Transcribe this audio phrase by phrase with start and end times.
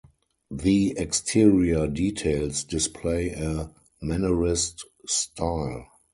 [0.49, 3.69] The exterior details display a
[4.01, 5.85] Mannerist-style.